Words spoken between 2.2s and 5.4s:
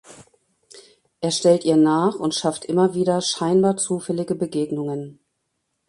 schafft immer wieder scheinbar zufällige Begegnungen.